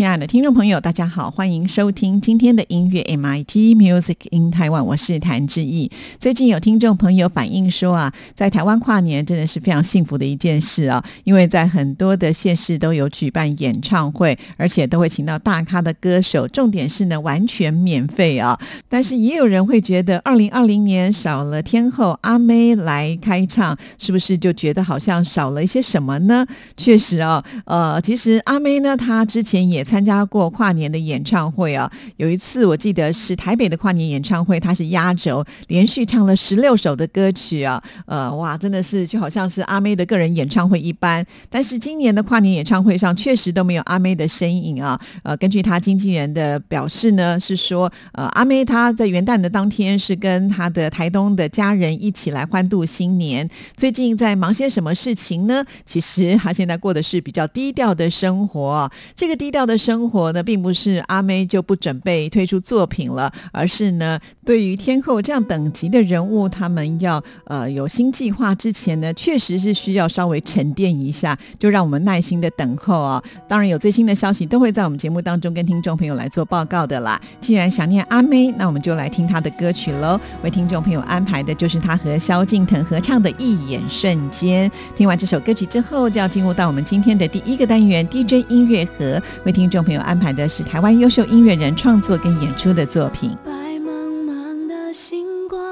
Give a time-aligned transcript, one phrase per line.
[0.00, 5.90] 亲爱的听众朋友，大家好，欢迎收听今天的音乐 MIT Music in Taiwan，我是谭志毅。
[6.18, 18.58] 最近有听众朋友反映说啊，在台湾跨年真的是非常幸福的一件事啊，因为在很多的县市都有举办演唱会，而且都会请到大咖的歌手，重点是呢完全免费啊。
[18.88, 26.46] 但是也有人会觉得，二零二零年少了天后阿妹来开唱，是不是就觉得好像少了一些什么呢？
[26.78, 29.84] 确实啊，呃，其实阿妹呢，她之前也。
[29.90, 41.26] 参加过跨年的演唱会啊，有一次我记得是台北的跨年演唱会，他是压轴，连续唱了十六首的歌曲啊，呃，哇，真的是就好像是阿妹的个人演唱会一般。
[41.48, 53.50] 但是今年的跨年演唱会上确实都没有阿妹的身影啊，呃，根据他经纪人的表示呢，是说，呃，阿妹她在元旦的当天是跟她的台东的家人一起来欢度新年。
[53.76, 55.64] 最近在忙些什么事情呢？
[55.84, 59.79] 其实她现在过的是比较低调的生活，这个低调的。
[59.80, 73.24] 生活呢，并不是阿妹就不准备推出作品了，而是呢，对于天后这样等级的人物，他们要呃有新计划之前呢，确实是需要稍微沉淀一下，就让我们耐心的等候啊。
[73.48, 77.18] 当然，有最新的消息都会在我们节目当中跟听众朋友来做报告的啦。
[77.40, 80.20] 既然想念阿妹，那我们就来听她的歌曲喽。
[80.44, 84.70] 为听众朋友安排的就是她和萧敬腾合唱的《一眼瞬间》。
[84.94, 89.69] 听完这首歌曲之后，就要进入到我们今天的第一个单元 DJ 音乐盒，为听。
[89.70, 93.38] 听众朋友安排的是台湾优秀音乐人创作跟演出的作品。
[93.44, 93.88] 白茫
[94.26, 95.62] 茫的星光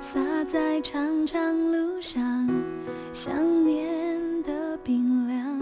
[0.00, 2.48] 洒在长长路上，
[3.12, 3.34] 想
[3.66, 3.86] 念
[4.44, 5.60] 的冰凉，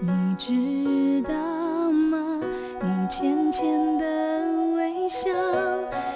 [0.00, 1.32] 你知道
[1.92, 2.40] 吗？
[2.82, 3.64] 你浅浅
[3.98, 5.30] 的微笑，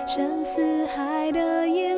[0.09, 1.97] 深似海的眼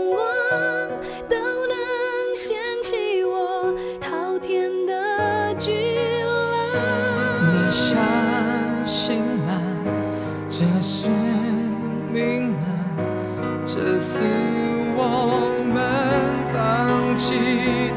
[17.14, 17.32] 放弃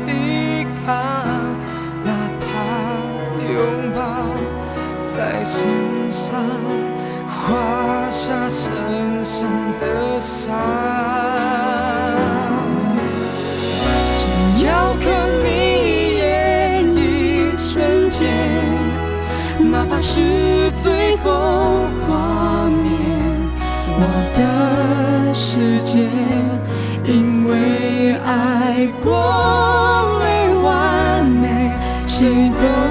[0.06, 0.94] 抵抗，
[2.06, 2.46] 哪怕
[3.52, 4.00] 拥抱
[5.08, 6.46] 在身上
[7.26, 8.70] 画下深
[9.26, 10.56] 深的伤。
[14.20, 14.24] 只
[14.68, 15.08] 要看
[15.44, 15.48] 你
[15.82, 18.22] 一眼，一瞬间，
[19.72, 22.86] 哪怕是最后画面。
[24.00, 24.02] 我
[24.36, 26.08] 的世界，
[27.08, 29.14] 因为爱过
[30.20, 31.72] 而完美，
[32.06, 32.87] 谁都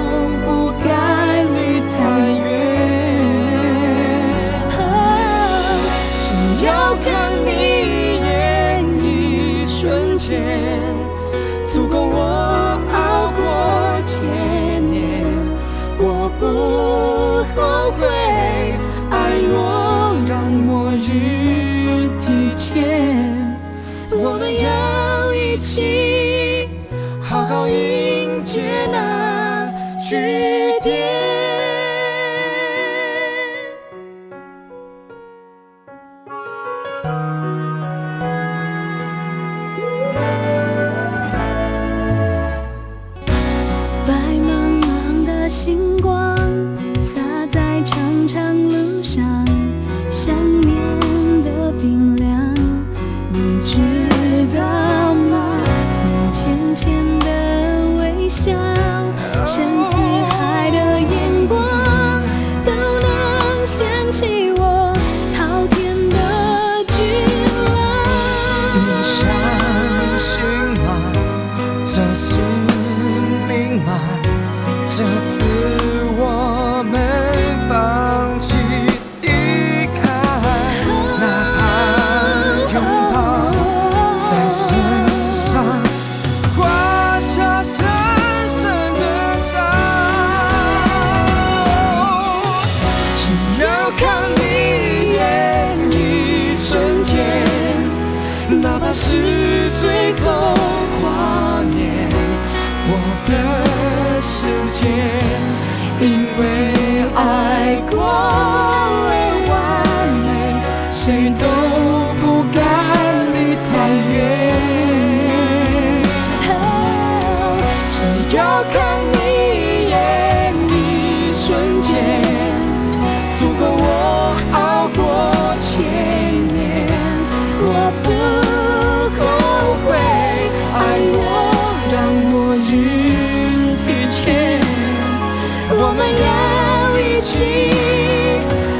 [135.97, 137.71] 们要一起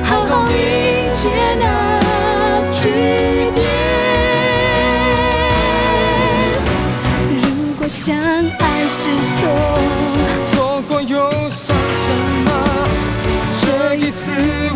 [0.04, 0.54] 好好迎
[1.16, 1.24] 接
[1.60, 1.66] 那
[2.72, 2.80] 句
[3.56, 3.60] 点。
[7.42, 9.40] 如果相爱是错，
[10.44, 12.06] 错过又算什
[12.46, 12.50] 么？
[13.60, 13.66] 这
[13.96, 14.67] 一次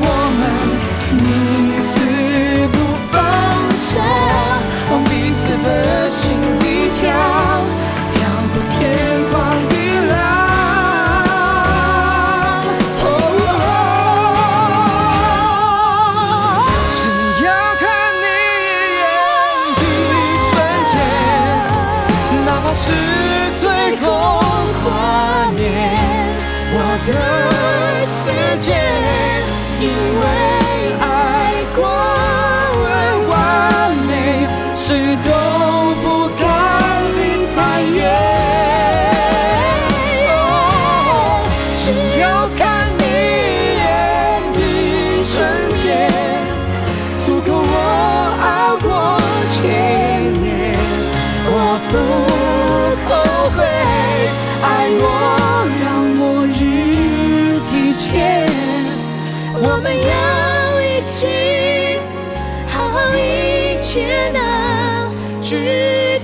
[63.94, 65.12] 艰难
[65.42, 65.58] 句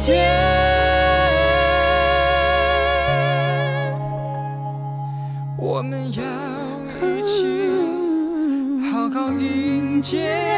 [0.06, 0.26] 点。
[5.58, 6.24] 我们要
[7.06, 10.57] 一起好好迎接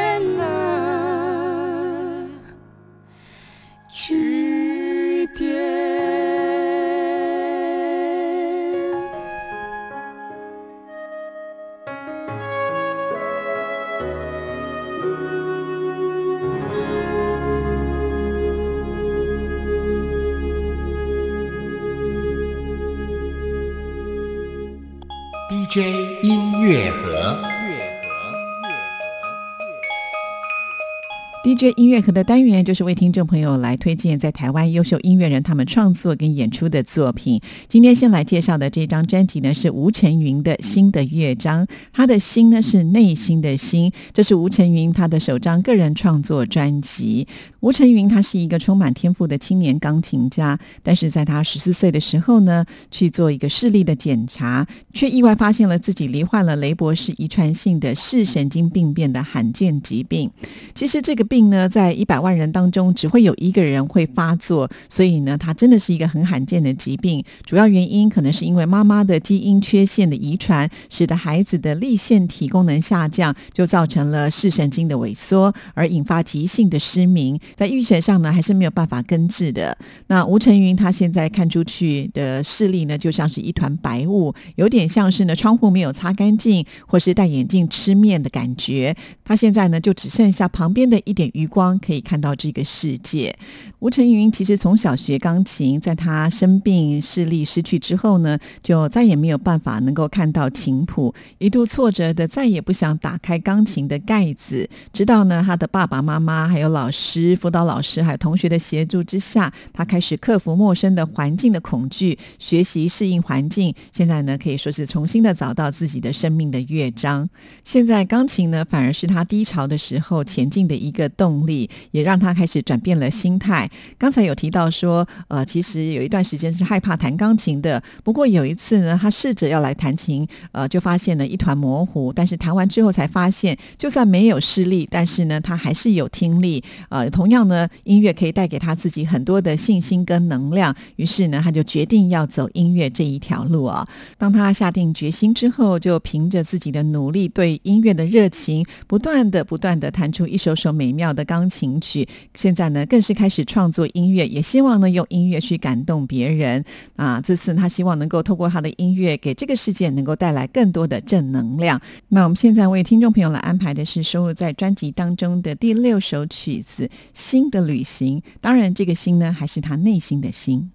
[31.68, 37.40] 音乐盒的单元就是为听众朋友来推荐在台湾优秀音乐人他们创作跟演出的作品。
[37.68, 47.26] 今天先来介绍的这张专辑呢是吴晨云的新的乐章，他的心呢是内心的心，这是吴晨云他的首张个人创作专辑。
[47.60, 60.30] 吴晨云他是一个充满天赋的青年钢琴家，但是在他十四岁的时候呢，去做一个视力的检查，却意外发现了自己罹患了雷博士遗传性的视神经病变的罕见疾病。
[60.74, 67.22] 其实这个病呢，在一百万人当中只会有一个人会发作，所以呢，它真的是一个很罕见的疾病。
[67.44, 77.38] 主要原因可能是因为妈妈的基因缺陷的遗传，使得孩子的立腺体功能下降，就造成了视神经的萎缩，而引发急性的失明。
[77.54, 79.76] 在预选上呢，还是没有办法根治的。
[80.06, 88.96] 那吴晨云他现在看出去的视力呢，就像是一团白雾，有点像是呢窗户没有擦干净，或是戴眼镜吃面的感觉。
[89.24, 93.34] 他现在呢，就只剩下旁边的一点余光可以看到这个世界。
[93.78, 104.68] 吴晨云其实从小学钢琴，在他生病视力失去之后呢，就再也没有办法能够看到琴谱，一度挫折的再也不想打开钢琴的盖子。
[104.92, 113.74] 直到呢，他的爸爸妈妈、还有老师、辅导老师还有同学的协助之下，他开始克服陌生的环境的恐惧，学习适应环境。
[113.92, 117.28] 现在呢，可以说是重新的找到自己的生命的乐章。
[117.64, 123.70] 现在钢琴呢，反而是他低潮的时候前进的一个动动力，也让他开始转变了心态。
[123.96, 132.12] 刚才有提到说，呃，其实有一段时间是害怕弹钢琴的，不过有一次呢，他试着要来弹琴，呃，就发现了一团模糊。
[132.12, 136.62] 但是弹完之后才发现，就算没有视力，但是呢，他还是有听力。
[136.88, 140.74] 呃，同样呢，音乐可以带给他自己很多的信心跟能量。
[140.96, 143.86] 于是呢，他就决定要走音乐这一条路啊。
[144.18, 151.00] 当他下定决心之后，就凭着自己的努力，对音乐的热情，不断的、不断的弹出一首首美妙。
[151.00, 152.08] 妙的钢琴曲。
[152.34, 156.64] 现在呢，更是开始创作音乐，也希望呢用音乐去感动别人
[156.96, 157.20] 啊。
[157.20, 161.78] 这次他希望能够透过他的音乐，给这个世界能够带来更多的正能量。
[162.08, 168.20] 那我们现在为听众朋友来安排的是收录在专辑当中的第六首曲子《新的旅行》。
[168.40, 170.70] 当然，这个“新”呢，还是他内心的“心”。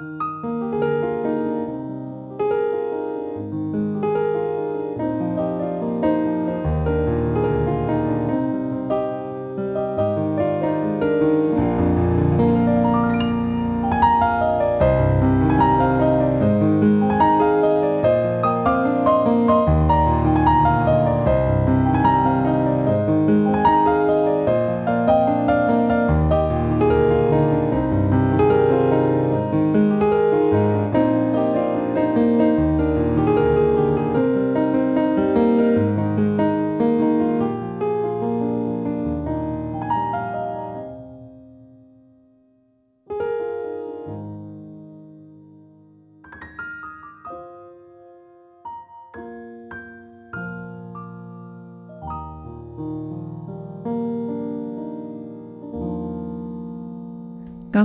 [0.00, 0.67] Música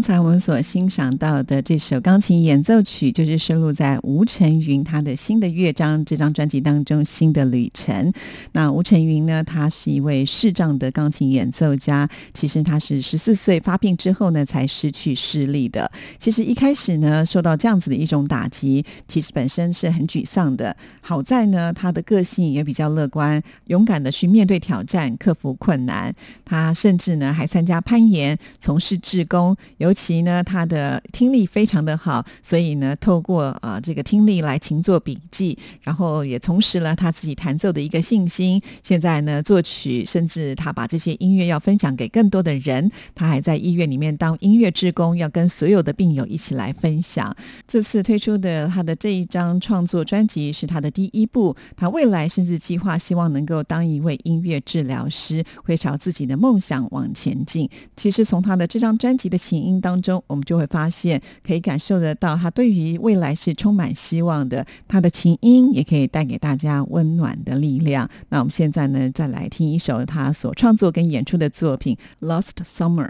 [0.04, 8.12] 才我们所欣赏到的这首钢琴演奏曲，就是收录在吴晨云他的新的乐章这张专辑当中《新的旅程》。
[8.52, 12.10] 那吴晨云呢，他是一位视障的钢琴演奏家。
[12.34, 15.90] 其实他是十四岁发病之后呢，才失去视力的。
[16.18, 20.76] 其实一开始呢，受到这样子的一种打击，其实本身是很沮丧的。
[21.00, 26.14] 好在呢，他的个性也比较乐观，勇敢的去面对挑战，克服困难。
[26.44, 29.56] 他甚至呢，还参加攀岩，从事志工。
[29.78, 38.62] 有其呢，他的听力非常的好，所以呢，透过呃这个听力来勤做笔记，然后也重拾了他自己弹奏的一个信心。
[38.82, 42.90] 现在呢，作曲，甚至他把这些音乐要分享给更多的人。
[43.14, 47.36] 他还在医院里面当音乐职工，要跟所有的病友一起来分享。
[47.68, 57.70] 这次推出的他的这一张创作专辑是他的第一部，他未来甚至计划希望能够当一位音乐治疗师，会朝自己的梦想往前进。
[57.96, 64.66] 其实从他的这张专辑的情音当中，我们就会发现，可以感受得到他对于未来是充满希望的。
[64.88, 68.10] 他的琴音也可以带给大家温暖的力量。
[68.30, 73.10] 那我们现在呢，再来听一首他所创作跟演出的作品《Lost Summer》。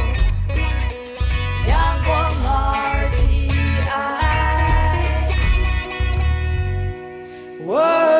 [7.63, 8.10] Whoa.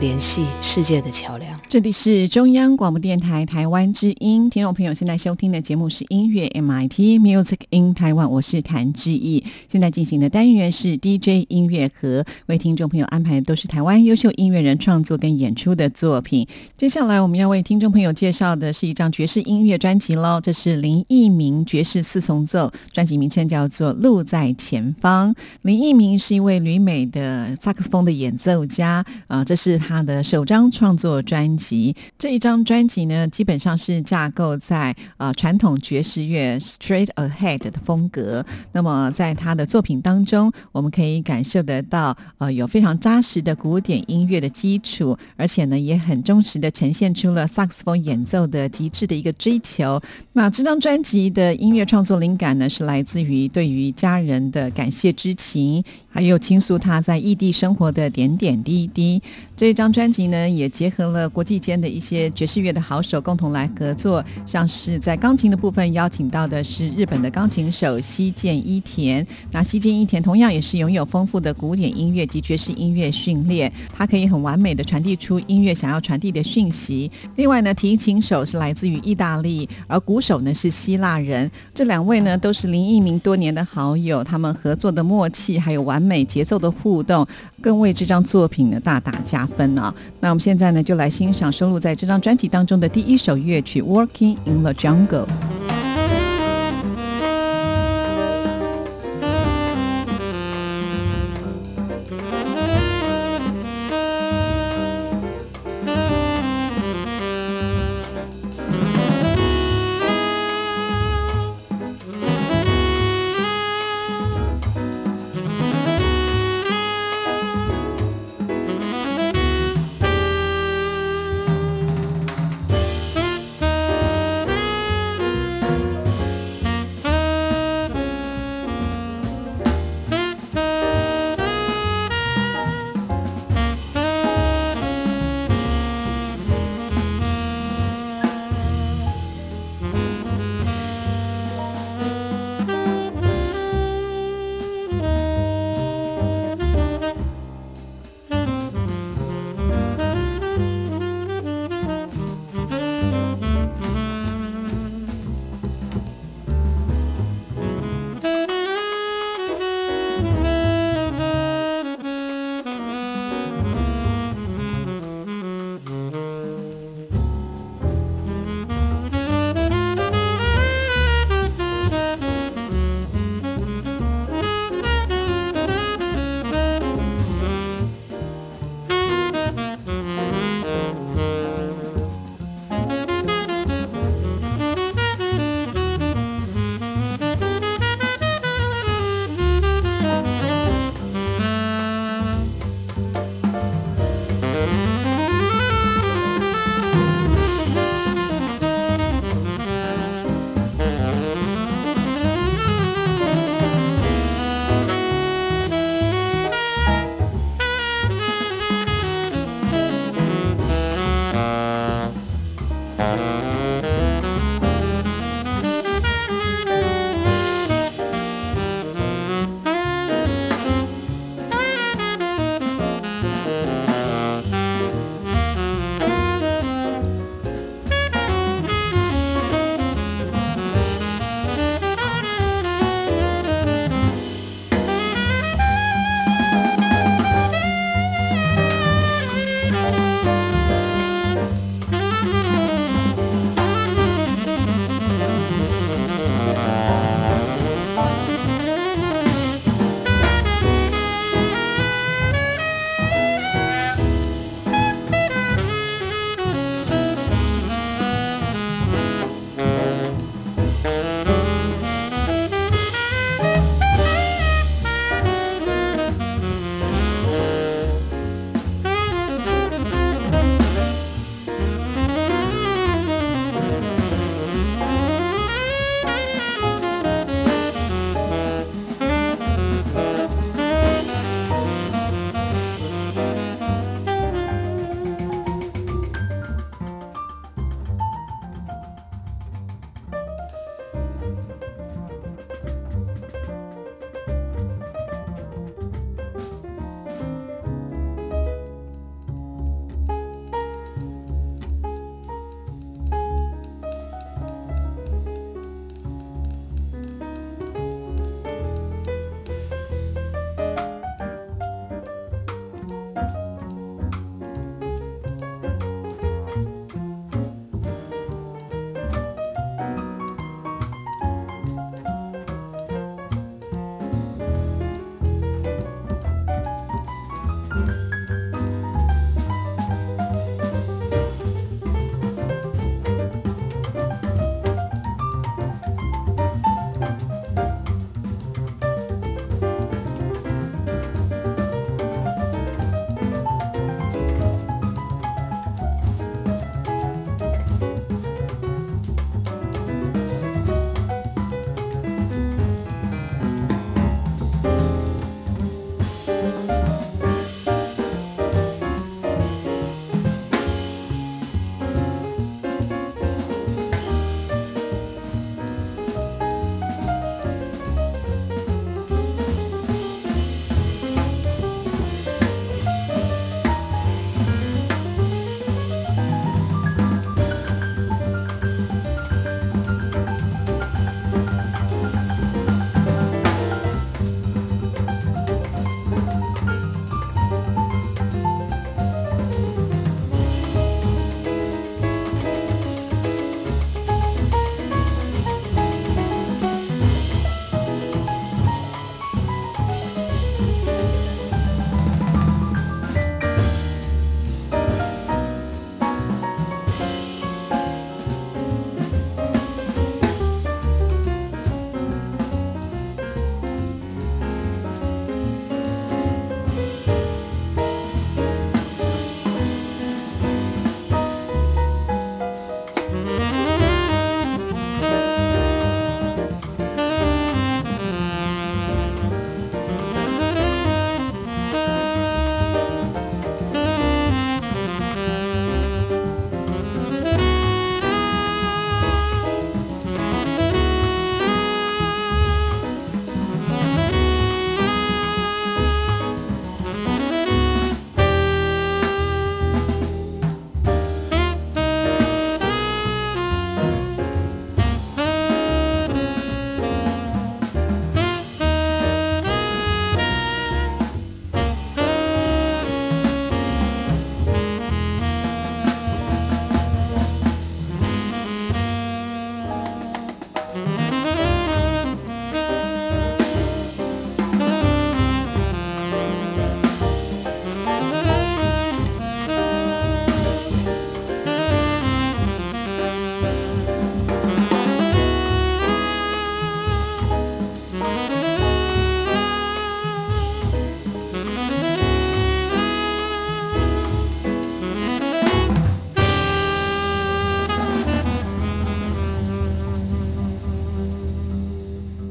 [0.00, 1.60] 联系世界的桥梁。
[1.68, 9.44] 这里是中央广播电台台湾之音，听众朋友现在收听的节目是音乐 MIT Music in Taiwan，我是谭志毅。
[9.68, 16.48] 现在进行的单元是 DJ 音乐盒，为听众朋友安排的都是台湾优秀音乐人创作跟演出的作品。
[16.78, 25.30] 接下来我们要为听众朋友介绍的是一张爵士音乐专辑喽，这是林义明爵士四重奏，专辑名称叫做《路在前方》。
[25.60, 31.96] 林义明是一位旅美的萨克斯风的演奏家，啊、这是他的首张创作专辑。
[32.16, 38.46] 这一张专辑呢，基本上是架构在呃传统爵士乐 straight ahead 的风格。
[38.70, 50.00] 那么在他的作品当中，我们可以感受得到，呃，有非常扎实的古典音乐的基础，而且呢，也很忠实的呈现出了萨克斯风演奏的极致的一个追求。
[50.34, 59.20] 那这张专辑的音乐创作灵感呢，是来自于对于家人的感谢之情，还有倾诉他在异地生活的点点滴滴。
[59.56, 69.26] 这张专辑呢，也结合了国际间的一些爵士乐的好手共同来合作，像是在钢琴的部分邀请到的是日本的钢琴手西见一田。
[69.50, 77.10] 那西见一田同样也是拥有丰富的古典音乐及爵士音乐训练，他可以很完美的传递出音乐想要传递的讯息。
[77.36, 81.50] 另外呢，提琴手是来自于意大利，而鼓手呢是希腊人。
[81.74, 87.26] 这两位呢都是林一鸣多年的好友，他们合作的默契还有完美节奏的互动，
[87.60, 89.94] 更为这张作品呢大大加分啊。
[90.20, 95.26] 那我们现在呢就来欣赏收录在这张专辑当中的第一首乐曲《Working in the Jungle》。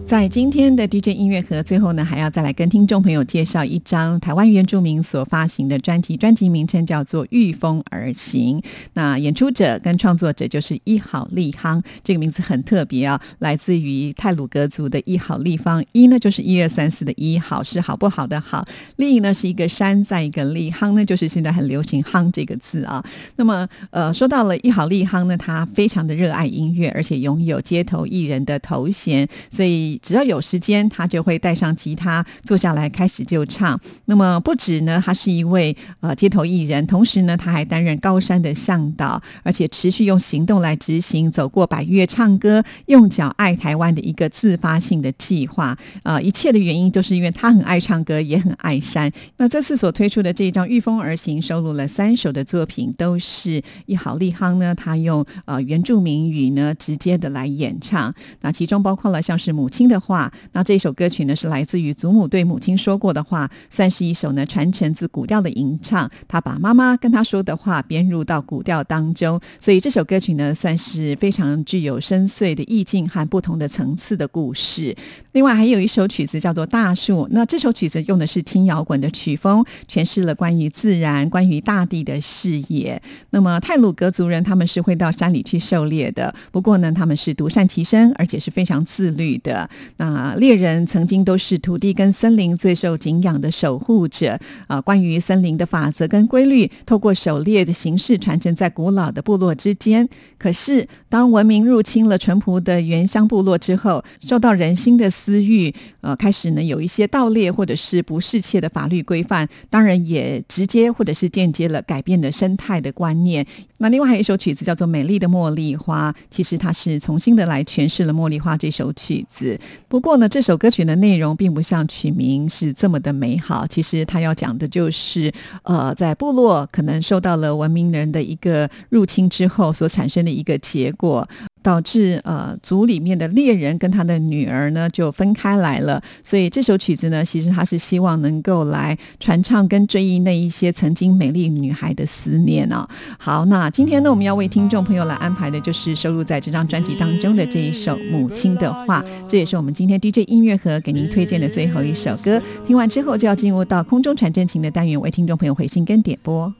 [0.10, 8.60] 在今天的 DJ 音乐盒最后呢，还要再来跟听众朋友介绍一张台湾原住民所发行的专辑，专辑名称叫做《御风而行》。
[8.94, 15.86] 那演出者跟创作者就是一好立夯，这个名字很特别啊，来自于泰鲁格族的一好立方。
[15.92, 18.64] 一呢就是一二三四的一，好是好不好的好；
[18.96, 23.06] 立呢是一个山，在一个立夯呢就是现在很流行“夯”这个字啊。
[23.36, 29.99] 那么呃，说到了一好立夯呢，他非常的热爱音乐，而且拥有街头艺人的头衔，所以。
[30.02, 33.80] 只要有时间，他就会带上吉他坐下来开始就唱。
[34.06, 45.78] 那么不止呢，他是一位呃街头艺人，同时呢，他还担任高山的向导，而且持续用行动来执行走过百越唱歌、用脚爱台湾的一个自发性的计划。
[46.04, 49.12] 呃，一切的原因就是因为他很爱唱歌，也很爱山。
[49.38, 58.14] 那这次所推出的这一张《御风而行》收录了三首的作品，都是一好利夯呢，他用呃原住民语呢直接的来演唱。
[58.42, 59.89] 那其中包括了像是母亲。
[59.90, 66.10] 的话，那这首歌曲呢是来自于祖母对母亲说过的话，算是一首呢传承自古调的吟唱。
[66.28, 74.96] 他把妈妈跟他说的话编入到古调当中，所以这首歌曲呢算是非常具有深邃的意境和不同的层次的故事。
[75.32, 83.02] 另外还有一首曲子叫做《大树》，那这首曲子用的是轻摇滚的曲风，诠释了关于自然、关于大地的视野。
[83.32, 89.70] 那么泰鲁格族人他们是会到山里去狩猎的，不过呢他们是独善其身，而且是非常自律的。
[89.98, 94.80] 那猎人曾经都是土地跟森林最受敬仰的守护者啊。
[94.80, 100.08] 关于森林的法则跟规律，透过狩猎的形式传承在古老的部落之间。
[100.38, 113.46] 可是，当文明入侵了淳朴的原乡部落之后，受到人心的私欲，呃，开始呢有一些盗猎或者是不适切的法律规范，当然也直接或者是间接了改变了生态的观念。
[113.80, 119.60] 那另外还有一首曲子叫做《美丽的茉莉花》，其实它是重新的来诠释了《茉莉花》这首曲子。
[119.88, 123.66] 不过呢，这首歌曲的内容并不像曲名是这么的美好。
[123.66, 125.32] 其实它要讲的就是，
[125.64, 131.28] 呃，在部落可能受到了文明人的一个入侵之后所产生的一个结果。
[131.62, 142.88] 导致呃组里面的猎人跟他的女儿呢就分开来了，所以这首曲子呢，其实他是希望能够来传唱跟追忆那一些曾经美丽女孩的思念啊。
[143.18, 152.42] 好，那今天呢，我们要为听众朋友来安排的就是收录在这张专辑当中的这一首《母亲的话》，这也是我们今天 DJ 音乐盒给您推荐的最后一首歌。
[152.66, 156.54] 听完之后就要进入到空中传真情的单元，为听众朋友回信跟点播。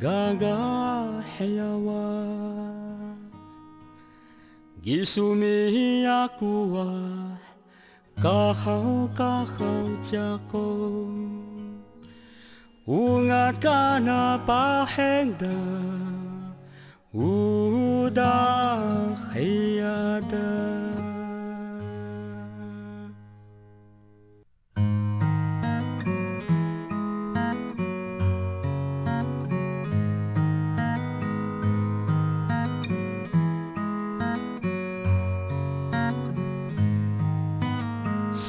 [0.00, 1.92] 哥哥黑呀哇，
[4.82, 6.86] 吉苏米呀哭哇，
[8.16, 9.62] 卡号卡号
[10.00, 10.58] 叫哥，
[12.86, 15.46] 乌鸦嘎那把黑的，
[17.12, 18.78] 乌鸦
[19.30, 19.84] 黑呀
[20.30, 21.09] 的。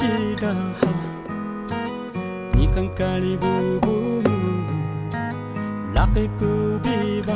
[0.00, 0.06] 知
[0.40, 0.48] 道
[0.80, 0.88] 哈，
[2.54, 3.46] 你看家里布
[3.82, 4.30] 布布，
[5.92, 7.34] 拉起裤皮来，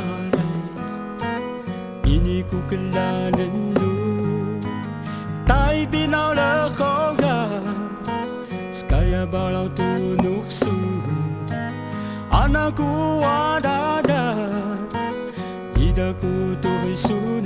[2.05, 3.01] 伊尼裤根拉
[3.37, 4.59] 嫩露，
[5.45, 7.47] 台北闹了好个，
[8.71, 9.83] 斯卡亚巴佬都
[10.23, 10.67] 怒苏，
[12.31, 14.35] 阿那古袜大大，
[15.75, 16.25] 伊达裤
[16.63, 17.44] 头苏。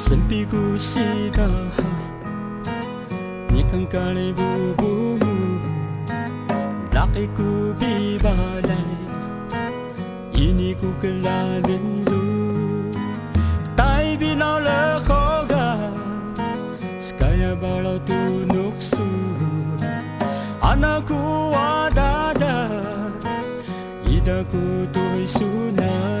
[0.00, 1.00] 神秘故事
[1.32, 1.42] 的
[1.76, 1.82] 海，
[3.48, 4.42] 你看咖喱布
[4.76, 5.26] 布布，
[6.94, 8.76] 拉黑古比巴来，
[10.32, 11.30] 伊尼古格拉
[11.64, 12.92] 连路，
[13.74, 15.76] 代比老了好个，
[17.00, 18.14] 斯卡亚巴老杜
[18.54, 18.98] 诺苏，
[20.60, 22.46] 阿那古瓦达达，
[24.06, 24.56] 伊达古
[24.92, 25.44] 杜维苏
[25.74, 26.17] 那。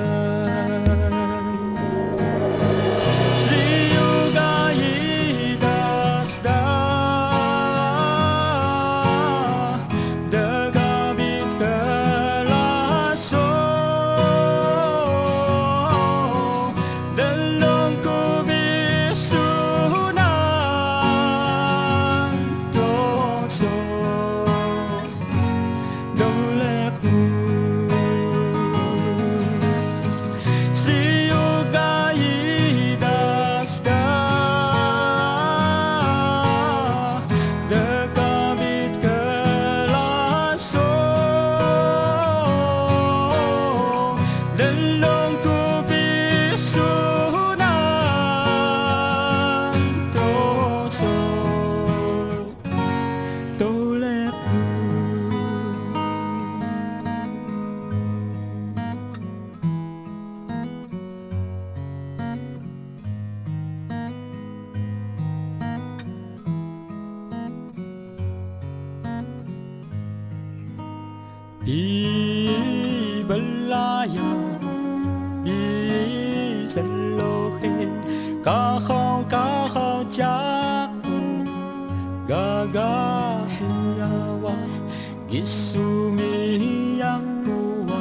[85.30, 85.78] 一宿
[86.12, 87.94] 没呀过，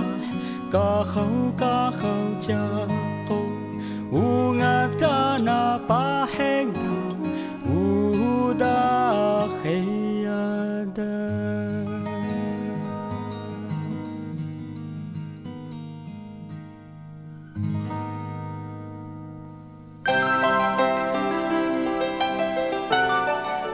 [0.71, 2.07] 刚好刚好
[2.39, 2.55] 嫁
[3.27, 3.37] 错，
[4.11, 6.79] 乌鸦嘎那把黑的，
[7.69, 9.81] 乌达黑
[10.23, 10.31] 呀
[10.95, 11.03] 的。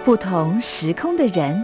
[0.03, 1.63] 不同时空的人。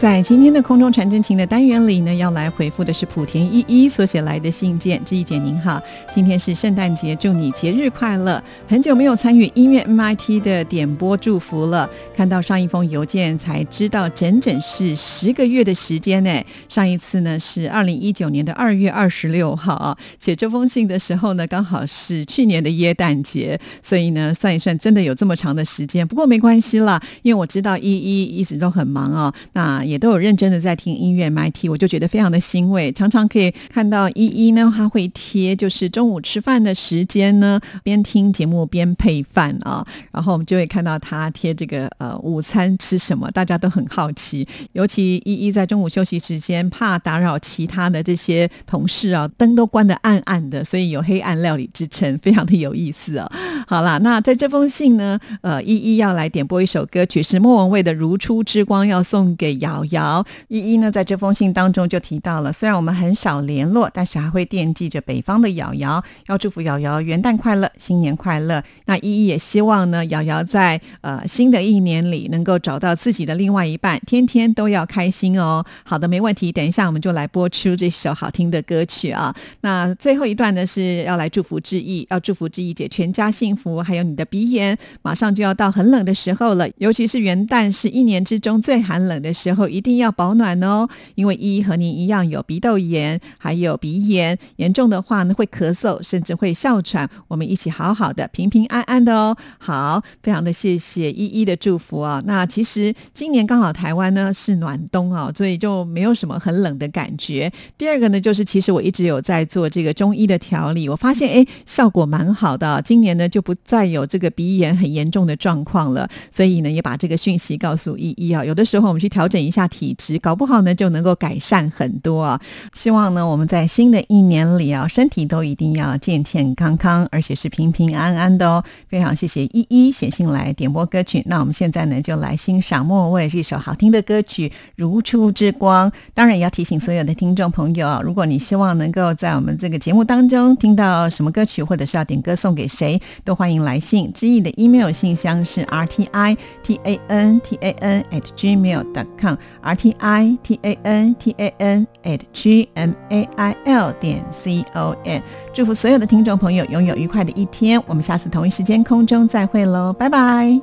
[0.00, 4.98] 在今天的空中传真情的单元里呢，要来回复的是莆田依依所写来的信件。
[5.04, 5.78] 志毅姐您好，
[6.14, 8.42] 今天是圣诞节，祝你节日快乐。
[8.66, 11.86] 很久没有参与音乐 MIT 的点播祝福了，
[12.16, 16.42] 看到上一封邮件才知道，整整是十个月的时间呢。
[16.66, 26.08] 上一次呢是二零一九年的二月二十六号，写这封信的时候呢，刚好是去年的耶诞节，所以呢算一算，真的有这么长的时间。
[26.08, 29.84] 不过没关系啦，因为我知道依依一直都很忙哦，那。
[29.90, 32.92] 也都有认真的在听音乐 MIT，我就觉得非常的欣慰。
[32.92, 44.46] 常常可以看到依依呢，他会贴，就是中午吃饭的时间呢，边听节目边配饭啊，然后我们就会看到他贴这个呃午餐吃什么，大家都很好奇。
[44.72, 53.30] 尤其依依在中午休息时间，怕打扰其他的这些同事啊，灯都关得暗暗的，所以有黑暗料理之称，非常的有意思哦。
[53.66, 59.84] 好啦，那在这封信呢，呃，依依要来点播一首歌曲，是莫文蔚的《如初之光》，要送给瑶。
[59.90, 68.62] 瑶依依呢，在这封信当中就提到了，虽然我们很少联络，但是还会惦记着北方的瑶瑶，要祝福瑶瑶元旦快乐，新年快乐。
[68.86, 75.64] 那依依也希望呢，瑶瑶在呃新的一年里能够找到自己的另外一半，天天都要开心哦。
[75.84, 76.52] 好的，没问题。
[76.52, 79.34] 等一下我们就来播出这首好听的歌曲啊。
[79.62, 89.68] 那最后一段呢是要来祝福志毅，要祝福志毅姐全家幸幸福，还有你的鼻炎，马上就要到很冷的时候了，尤其是元旦是一年之中最寒冷的时候。
[89.68, 97.08] 一定要保暖哦，因为依依和您一样有鼻窦炎，还有鼻炎，严重的话呢会咳嗽，甚至会哮喘。
[97.28, 99.36] 我们一起好好的、平平安安的哦。
[99.58, 102.22] 好，非常的谢谢依依的祝福啊。
[102.24, 107.50] 那其实今年刚好台湾呢是暖冬啊，所以就没有什么很冷的感觉。
[107.76, 112.80] 第二个呢，就是其实我一直有在做这个中医的调理，我发现哎效果蛮好的。
[112.82, 118.44] 今年呢就不不再有这个鼻炎很严重的状况了，所以呢，也把这个讯息告诉依依啊。
[118.44, 122.40] 有的时候我们去调整一下体质，搞不好呢就能够改善很多啊。
[122.72, 128.62] 希望呢我们在新的一年里啊，身体都一定要健健康康，而且是平平安安的哦。
[128.88, 135.90] 非常谢谢依依写信来点播歌曲，那我们现在呢就来欣赏莫文蔚这首好听的歌曲《如初之光》。
[136.14, 144.12] 当然也要提醒所有的听众朋友啊，如果你希望能够在我们这个节目当中听到什么歌曲，或者是要点歌送给谁，都欢迎来信。
[144.12, 149.36] 知意的 email 信箱是 r t i t a n t a n at gmail dot com
[149.60, 153.92] r t i t a n t a n at g m a i l
[153.92, 155.22] 点 c o n。
[155.52, 157.82] 祝福所有的听众朋友拥有愉快的一天。
[157.86, 160.60] 我们下次同一时间空中再会喽，拜拜。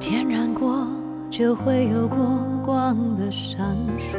[0.00, 0.86] 点燃过
[1.30, 2.18] 就会有过
[2.64, 4.18] 光的闪烁，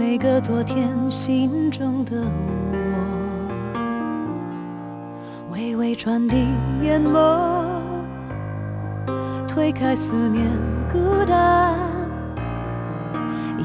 [0.00, 2.22] 每个昨天心中的
[2.72, 2.96] 我，
[5.52, 6.48] 微微传递
[6.80, 7.68] 眼眸，
[9.46, 10.46] 推开思念
[10.90, 11.74] 孤单，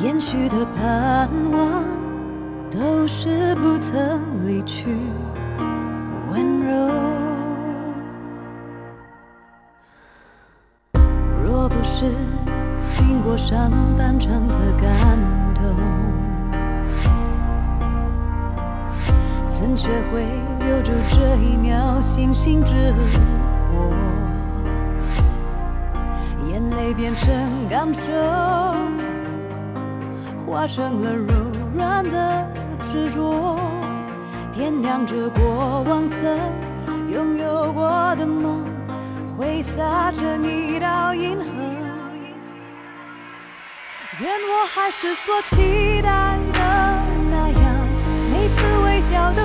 [0.03, 1.85] 延续的盼望
[2.69, 4.87] 都是不曾离去。
[6.33, 6.91] 温柔。
[11.41, 12.03] 若不是
[12.91, 14.64] 经过上半场的
[19.85, 20.25] 学会
[20.65, 22.73] 留住这一秒星星之
[23.69, 23.93] 火？
[26.49, 27.27] 眼泪变成
[27.69, 28.11] 感受，
[30.43, 31.35] 化成了柔
[31.75, 32.47] 软的
[32.83, 33.59] 执着。
[34.51, 36.39] 点亮着过往曾
[37.07, 38.65] 拥有过的梦，
[39.37, 41.45] 挥洒成一道银河。
[44.19, 46.59] 愿我还是所期待的
[47.29, 47.87] 那样，
[48.31, 49.44] 每次微笑都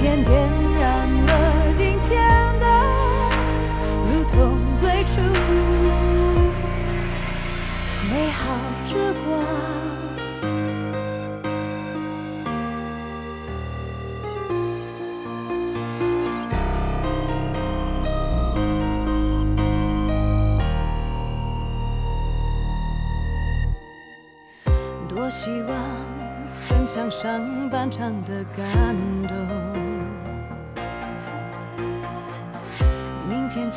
[0.00, 2.22] 天点燃了今天
[2.60, 2.66] 的，
[4.06, 5.20] 如同最初
[8.08, 8.94] 美好之
[9.24, 9.42] 光。
[25.08, 25.74] 多希望
[26.68, 28.94] 分享上半场的感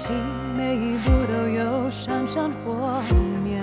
[0.01, 0.07] 起
[0.57, 3.03] 每一步都有闪闪火
[3.43, 3.61] 苗，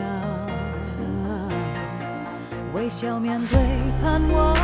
[2.72, 3.59] 微笑面对
[4.01, 4.55] 盼望，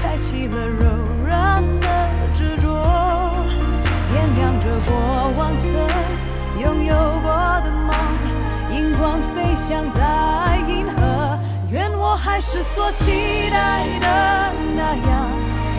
[0.00, 0.86] 开启了柔
[1.26, 1.88] 软的
[2.32, 2.68] 执着，
[4.06, 4.94] 点亮着过
[5.36, 5.66] 往曾
[6.62, 7.28] 拥有过
[7.64, 7.90] 的梦，
[8.70, 9.98] 荧光飞翔在
[10.68, 11.36] 银河。
[11.72, 14.06] 愿我还是所期待的
[14.76, 15.28] 那样，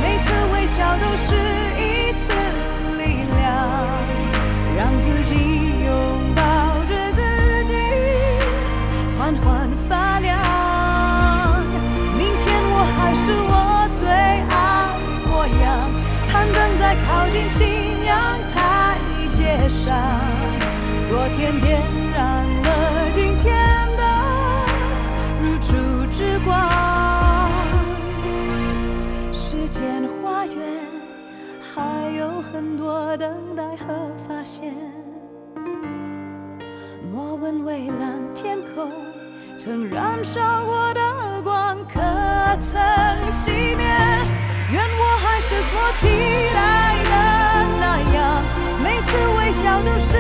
[0.01, 1.33] 每次微笑都是
[1.81, 1.81] 一，
[4.79, 5.35] 让自己
[5.83, 6.41] 拥抱
[6.87, 7.19] 着自
[7.65, 7.73] 己，
[9.19, 10.31] 缓缓发亮。
[12.17, 13.53] 明天我还是我
[13.99, 14.95] 最爱
[15.27, 15.67] 模样，
[16.31, 17.59] 攀登在靠近信
[18.05, 18.95] 阳台
[19.35, 19.99] 阶上，
[21.09, 21.67] 昨天点
[39.57, 41.99] 曾燃烧过的光，可
[42.61, 42.79] 曾
[43.31, 43.83] 熄灭？
[44.71, 46.01] 愿我还是所期
[46.53, 46.57] 待
[47.09, 47.13] 的
[47.79, 48.17] 那样，
[48.83, 50.11] 每次微笑都是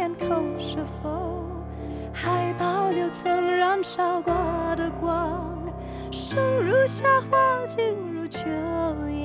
[0.00, 1.44] 天空是否
[2.10, 4.32] 还保留曾燃烧过
[4.74, 5.62] 的光，
[6.10, 8.48] 生如夏花，静如秋
[9.10, 9.19] 叶。